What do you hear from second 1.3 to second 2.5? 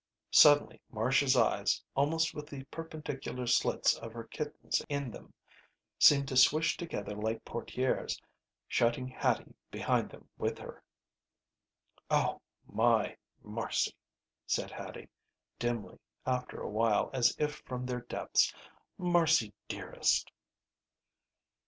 eyes, almost with